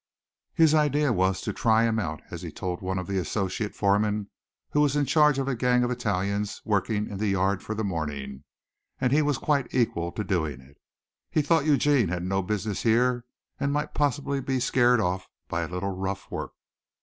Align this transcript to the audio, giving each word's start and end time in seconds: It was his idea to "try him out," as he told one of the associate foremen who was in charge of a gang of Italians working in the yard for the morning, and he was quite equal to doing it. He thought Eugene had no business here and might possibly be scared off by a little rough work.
It 0.57 0.63
was 0.63 0.71
his 0.71 0.73
idea 0.73 1.13
to 1.13 1.53
"try 1.53 1.83
him 1.83 1.99
out," 1.99 2.23
as 2.31 2.41
he 2.41 2.51
told 2.51 2.81
one 2.81 2.97
of 2.97 3.05
the 3.05 3.19
associate 3.19 3.75
foremen 3.75 4.31
who 4.71 4.81
was 4.81 4.95
in 4.95 5.05
charge 5.05 5.37
of 5.37 5.47
a 5.47 5.53
gang 5.53 5.83
of 5.83 5.91
Italians 5.91 6.59
working 6.65 7.07
in 7.07 7.19
the 7.19 7.27
yard 7.27 7.61
for 7.61 7.75
the 7.75 7.83
morning, 7.83 8.43
and 8.99 9.13
he 9.13 9.21
was 9.21 9.37
quite 9.37 9.71
equal 9.71 10.11
to 10.13 10.23
doing 10.23 10.59
it. 10.59 10.79
He 11.29 11.43
thought 11.43 11.67
Eugene 11.67 12.07
had 12.07 12.23
no 12.23 12.41
business 12.41 12.81
here 12.81 13.25
and 13.59 13.71
might 13.71 13.93
possibly 13.93 14.41
be 14.41 14.59
scared 14.59 14.99
off 14.99 15.27
by 15.47 15.61
a 15.61 15.67
little 15.69 15.91
rough 15.95 16.31
work. 16.31 16.53